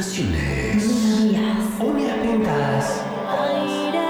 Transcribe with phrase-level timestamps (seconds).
[0.00, 0.86] Alucinaciones.
[0.86, 1.58] Melodías.
[1.78, 3.04] Uñas pintadas.
[3.28, 4.00] Aire.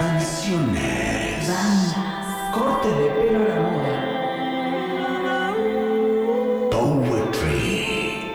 [0.00, 1.46] Canciones.
[1.46, 2.52] Bandas.
[2.52, 3.96] Cortes de pelo a la moda.
[6.72, 8.34] Poetry.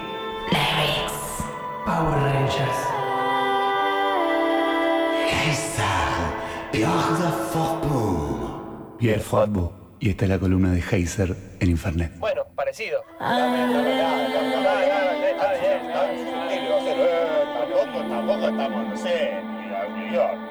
[0.49, 1.43] Lyrics.
[1.83, 2.81] Power Rangers.
[5.29, 6.15] Heiser.
[6.71, 7.17] Pierre
[7.51, 8.97] de.
[8.97, 9.69] Pierre Fortboom.
[9.99, 12.13] Y esta es la columna de Heiser en Infernet.
[12.75, 13.05] Parecido.
[18.09, 20.44] Tampoco estamos, no sé, a New York.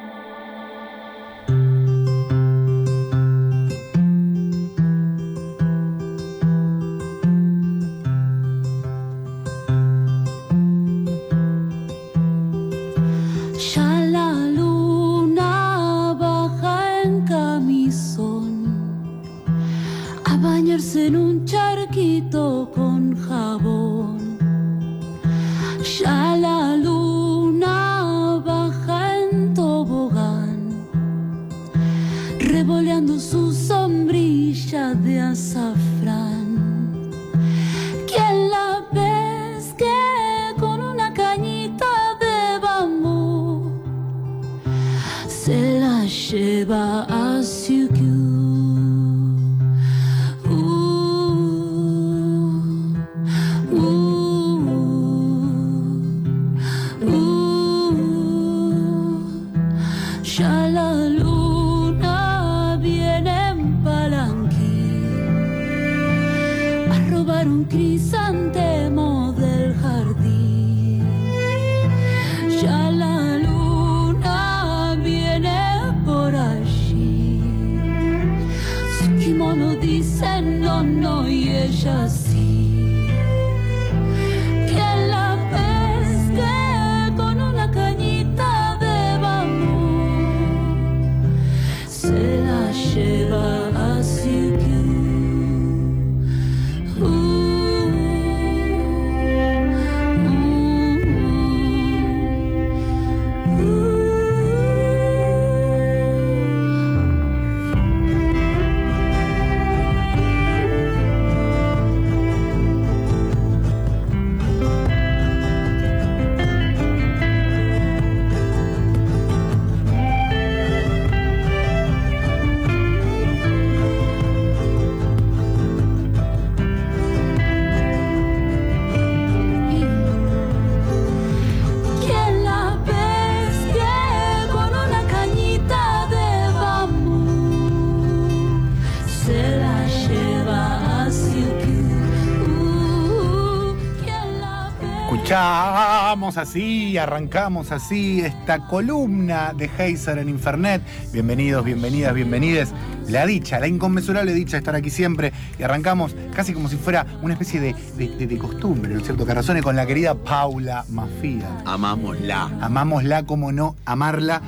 [146.49, 150.82] Así, arrancamos así esta columna de Heiser en Infernet.
[151.10, 152.69] Bienvenidos, bienvenidas, bienvenides.
[153.09, 155.33] La dicha, la inconmensurable dicha de estar aquí siempre.
[155.59, 159.04] Y arrancamos casi como si fuera una especie de, de- de- de costumbre, ¿no es
[159.06, 159.25] cierto?
[159.25, 161.49] Que razone con la querida Paula Mafia.
[161.65, 162.50] Amámosla.
[162.60, 164.43] Amámosla, como no amarla.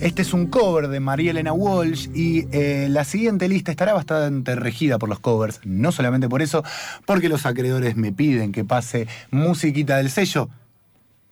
[0.00, 4.56] Este es un cover de María Elena Walsh y eh, la siguiente lista estará bastante
[4.56, 6.64] regida por los covers, no solamente por eso,
[7.06, 10.48] porque los acreedores me piden que pase musiquita del sello.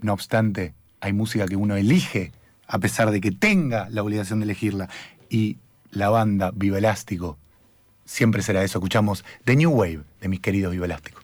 [0.00, 2.32] No obstante, hay música que uno elige
[2.66, 4.88] a pesar de que tenga la obligación de elegirla.
[5.30, 5.56] Y
[5.90, 7.38] la banda Viva Elástico
[8.04, 8.78] siempre será eso.
[8.78, 11.20] Escuchamos The New Wave de mis queridos Viva Elástico.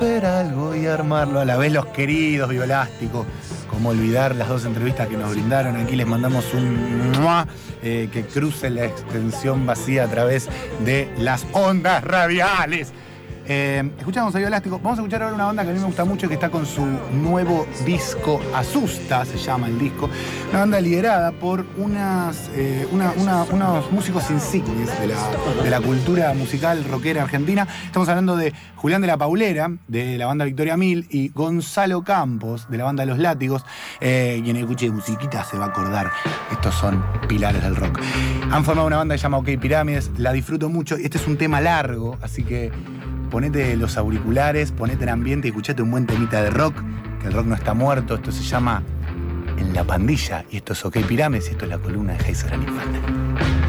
[0.00, 1.40] Hornear algo y armarlo.
[1.40, 3.26] A la vez los queridos Violásticos,
[3.70, 5.76] como olvidar las dos entrevistas que nos brindaron.
[5.76, 7.46] Aquí les mandamos un mua
[7.82, 10.48] eh, que cruce la extensión vacía a través
[10.84, 12.92] de las ondas radiales.
[13.50, 14.78] Eh, escuchamos a Bioelástico.
[14.78, 16.66] Vamos a escuchar ahora una banda que a mí me gusta mucho que está con
[16.66, 20.10] su nuevo disco Asusta, se llama el disco.
[20.50, 26.84] Una banda liderada por unas, eh, unos músicos insignes de la, de la cultura musical
[26.84, 27.66] rockera argentina.
[27.86, 32.68] Estamos hablando de Julián de la Paulera, de la banda Victoria Mil, y Gonzalo Campos,
[32.68, 33.64] de la banda Los Látigos.
[34.00, 36.10] Eh, quien escuche musiquita se va a acordar.
[36.52, 37.98] Estos son pilares del rock.
[38.50, 40.10] Han formado una banda que se llama OK Pirámides.
[40.18, 40.96] La disfruto mucho.
[40.96, 42.70] Este es un tema largo, así que
[43.28, 46.82] ponete los auriculares, ponete en ambiente y escuchate un buen temita de rock,
[47.20, 48.82] que el rock no está muerto, esto se llama
[49.56, 52.54] En la pandilla, y esto es OK Pirámides, y esto es la columna de Heiser
[52.54, 53.67] Infante.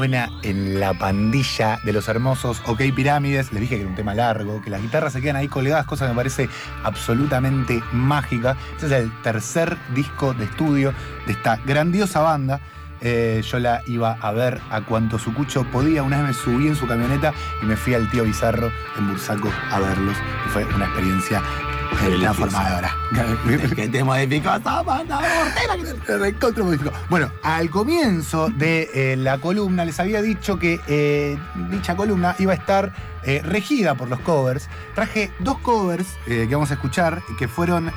[0.00, 3.52] Suena en la pandilla de los hermosos OK Pirámides.
[3.52, 6.06] Les dije que era un tema largo, que las guitarras se quedan ahí colgadas, cosa
[6.06, 6.48] que me parece
[6.84, 8.56] absolutamente mágica.
[8.72, 10.94] Este es el tercer disco de estudio
[11.26, 12.60] de esta grandiosa banda.
[13.02, 16.02] Eh, yo la iba a ver a cuanto Sucucho podía.
[16.02, 19.52] Una vez me subí en su camioneta y me fui al tío Bizarro en Bursaco
[19.70, 20.16] a verlos.
[20.46, 21.42] Y fue una experiencia
[21.90, 22.20] Beneficio.
[22.20, 22.96] transformadora.
[23.76, 24.50] que te modificó
[24.84, 25.20] banda.
[27.08, 31.38] Bueno, al comienzo de eh, la columna les había dicho que eh,
[31.70, 32.92] dicha columna iba a estar
[33.24, 34.68] eh, regida por los covers.
[34.94, 37.92] Traje dos covers que vamos a escuchar que fueron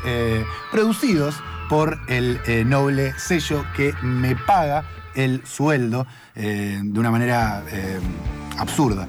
[0.72, 1.36] producidos
[1.70, 4.84] por el noble sello que me paga
[5.16, 7.64] el sueldo de una manera
[8.58, 9.08] absurda.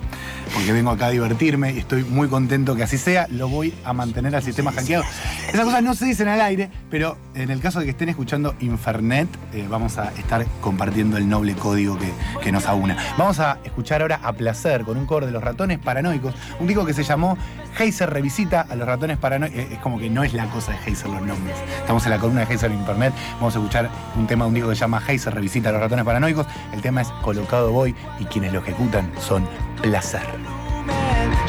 [0.52, 3.26] Porque vengo acá a divertirme y estoy muy contento que así sea.
[3.30, 5.04] Lo voy a mantener al sistema hackeado.
[5.48, 8.54] Esas cosas no se dicen al aire, pero en el caso de que estén escuchando
[8.60, 12.10] Infernet, eh, vamos a estar compartiendo el noble código que,
[12.42, 12.96] que nos aúna.
[13.16, 16.84] Vamos a escuchar ahora a placer con un cover de los ratones paranoicos, un disco
[16.84, 17.36] que se llamó
[17.78, 19.58] Heiser revisita a los ratones paranoicos.
[19.58, 21.56] Es como que no es la cosa de Heiser los nombres.
[21.78, 23.12] Estamos en la columna de Heiser en Internet.
[23.34, 25.80] Vamos a escuchar un tema de un disco que se llama Heiser revisita a los
[25.80, 26.46] ratones paranoicos.
[26.72, 29.46] El tema es Colocado Voy y quienes lo ejecutan son
[29.83, 30.23] Placer.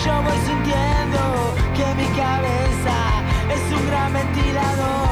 [0.03, 2.98] Yo voy sintiendo que mi cabeza
[3.50, 5.04] es un gran ventilador.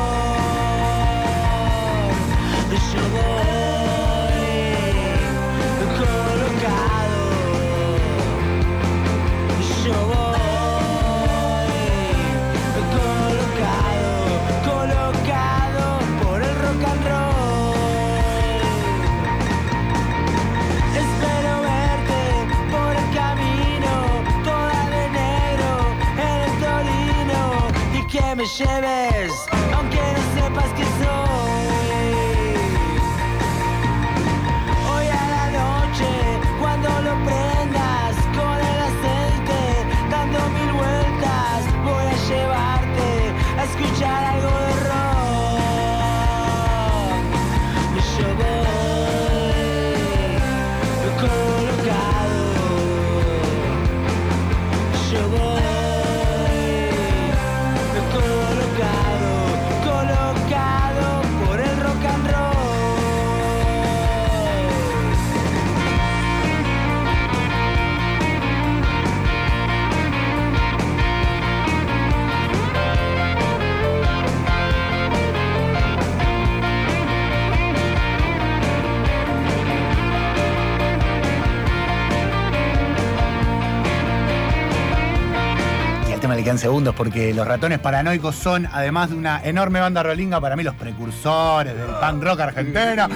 [86.64, 90.74] Segundos porque los ratones paranoicos son, además de una enorme banda rolinga, para mí los
[90.76, 93.10] precursores del punk rock argentino.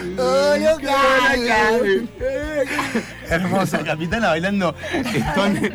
[3.29, 3.77] Hermoso.
[3.77, 5.71] La capitana bailando Stone.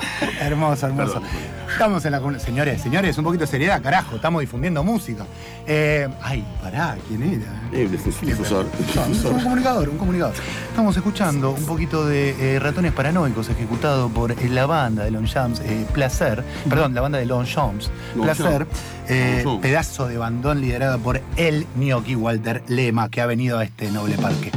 [0.40, 1.22] Hermoso, hermoso.
[1.70, 2.38] Estamos en la.
[2.40, 4.16] Señores, señores, un poquito de seriedad, carajo.
[4.16, 5.24] Estamos difundiendo música.
[5.66, 7.52] Eh, ay, pará, ¿quién era?
[7.72, 8.66] Eh, difus- Difusor.
[8.96, 10.34] No, un comunicador, un comunicador.
[10.70, 15.60] Estamos escuchando un poquito de eh, Ratones Paranoicos ejecutado por eh, la banda de Longchamps,
[15.60, 17.90] eh, Placer, perdón, la banda de Longchamps,
[18.20, 18.66] Placer,
[19.08, 23.90] eh, pedazo de bandón liderado por el gnocchi Walter Lema, que ha venido a este
[23.90, 24.50] noble parque.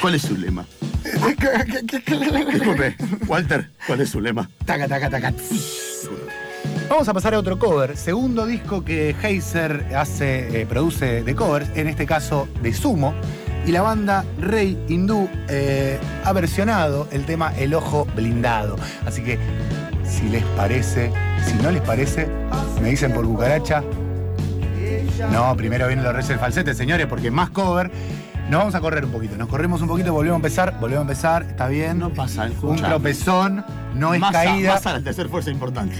[0.00, 0.64] ¿Cuál es su lema?
[2.52, 4.48] Disculpe, Walter, ¿cuál es su lema?
[4.64, 5.32] Taca, taca, taca.
[6.88, 11.68] Vamos a pasar a otro cover, segundo disco que Heiser hace, eh, produce de covers,
[11.74, 13.14] en este caso de Sumo,
[13.66, 18.76] y la banda Rey Hindú eh, ha versionado el tema El Ojo Blindado.
[19.04, 19.38] Así que,
[20.02, 21.12] si les parece,
[21.44, 22.26] si no les parece,
[22.80, 23.82] me dicen por cucaracha.
[25.30, 27.90] No, primero vienen los reyes del falsete, señores, porque más cover.
[28.48, 31.02] Nos vamos a correr un poquito, nos corremos un poquito, volvemos a empezar, volvemos a
[31.10, 31.98] empezar, está bien.
[31.98, 32.88] No pasa, Un escucha.
[32.88, 34.74] tropezón, no es Massa, caída.
[34.74, 35.96] Massa, la tercera fuerza importante.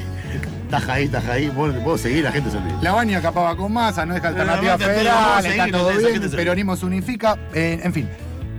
[0.71, 1.51] Taja ahí, taja ahí.
[1.51, 2.79] Puedo seguir, la gente se olvida.
[2.81, 5.89] La baña capaba con masa, no es alternativa Pero, pero, federal, a está seguir, todo
[5.91, 8.09] bien, se- peronismo se unifica, eh, en fin.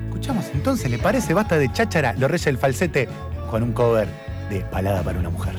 [0.07, 1.33] Escuchamos entonces, ¿le parece?
[1.33, 3.09] Basta de cháchara, los reyes del falsete,
[3.49, 4.07] con un cover
[4.51, 5.55] de Palada para una mujer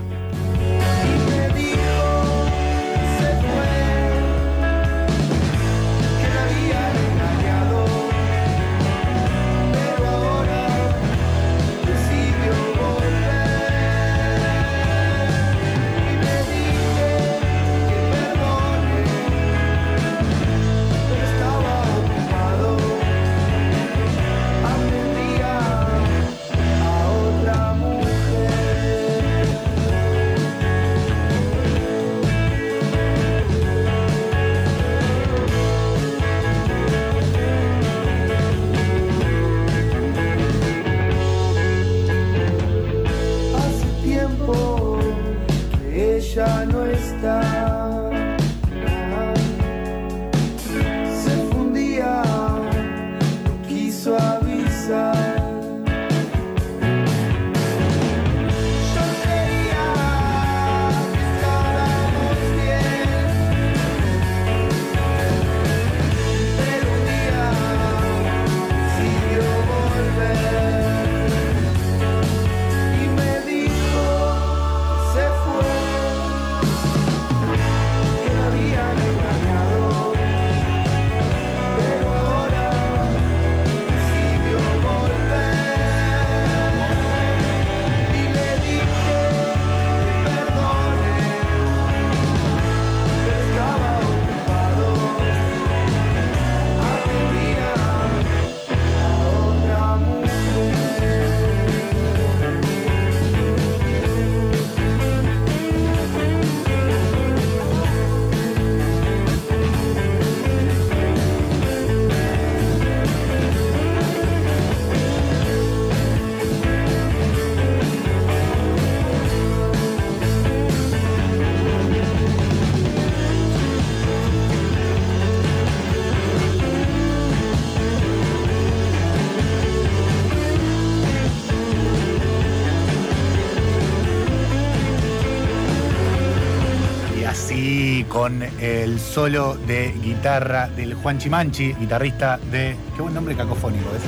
[139.11, 142.77] solo de guitarra del Juan Chimanchi, guitarrista de.
[142.95, 144.03] Qué buen nombre cacofónico, ¿ves?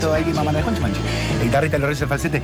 [0.00, 1.00] Todo hay que mamar de Juan Chimanchi.
[1.38, 2.42] El guitarrista de del Falsete.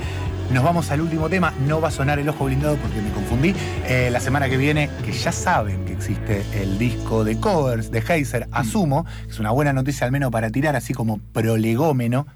[0.53, 3.53] Nos vamos al último tema, no va a sonar el ojo blindado porque me confundí.
[3.85, 7.99] Eh, la semana que viene, que ya saben que existe el disco de covers de
[7.99, 12.27] Heiser, asumo, que es una buena noticia al menos para tirar así como prolegómeno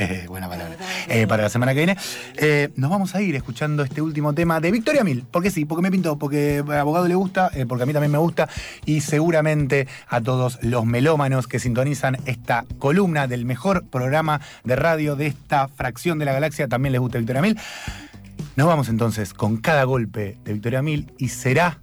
[0.00, 0.76] eh, buena palabra.
[1.08, 1.96] Eh, para la semana que viene.
[2.36, 5.24] Eh, nos vamos a ir escuchando este último tema de Victoria Mil.
[5.30, 8.12] Porque sí, porque me pintó, porque a abogado le gusta, eh, porque a mí también
[8.12, 8.48] me gusta.
[8.84, 15.16] Y seguramente a todos los melómanos que sintonizan esta columna del mejor programa de radio
[15.16, 17.58] de esta fracción de la galaxia también les gusta Victoria Mil.
[18.56, 21.80] Nos vamos entonces con cada golpe de Victoria Mil y será,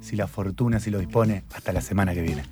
[0.00, 2.42] si la fortuna si lo dispone, hasta la semana que viene.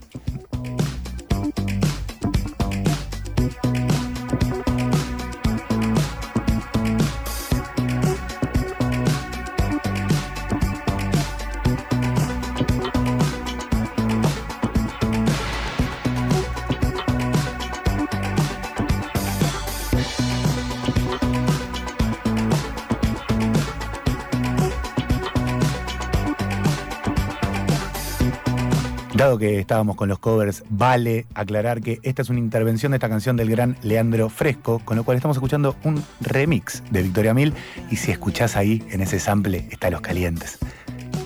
[29.16, 33.08] Dado que estábamos con los covers, vale aclarar que esta es una intervención de esta
[33.08, 37.54] canción del gran Leandro Fresco, con lo cual estamos escuchando un remix de Victoria Mil.
[37.90, 40.58] Y si escuchás ahí, en ese sample, está Los Calientes.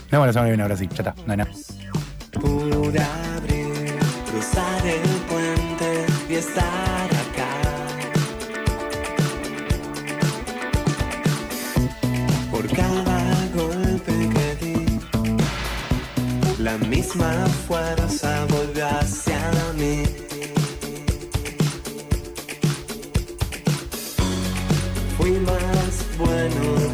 [0.09, 1.35] Vemos la semana que viene, ahora sí, ya está, no
[17.15, 20.05] misma fuerza volvió hacia mí.
[25.17, 26.90] Fui más bueno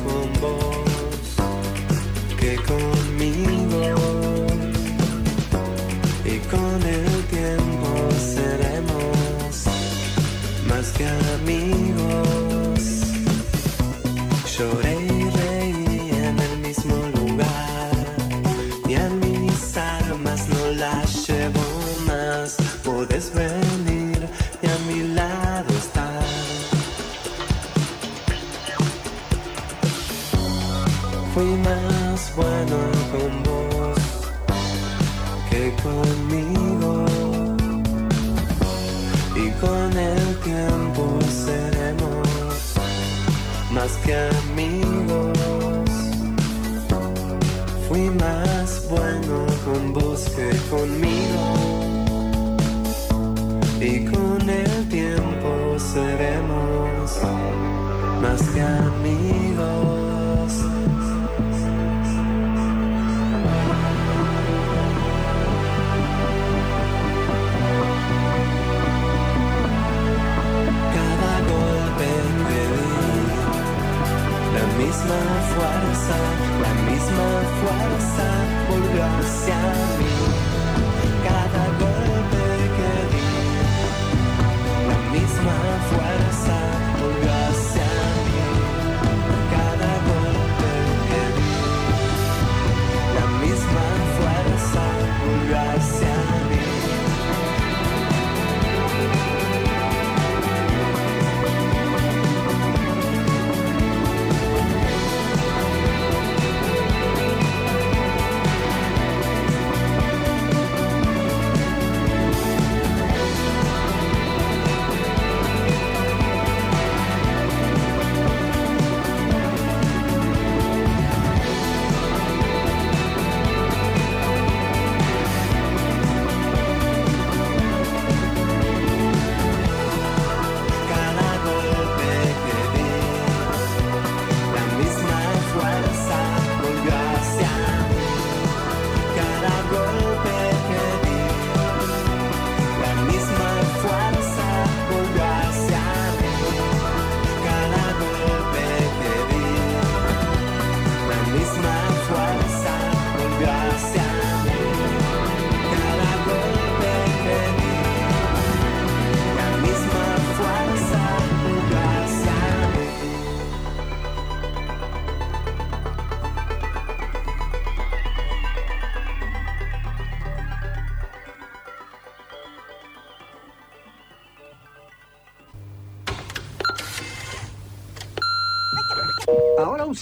[48.19, 51.45] más bueno con vos que conmigo.
[53.81, 57.11] Y con el tiempo seremos
[58.21, 59.36] más que amigos.
[75.07, 76.17] Misma fuerza,
[76.63, 77.29] la misma
[77.61, 78.27] fuerza
[78.69, 79.57] volvió hacia
[79.99, 80.16] mí.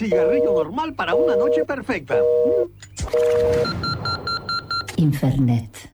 [0.04, 2.18] Cigarrillo normal para una noche perfecta.
[4.96, 5.92] Infernet.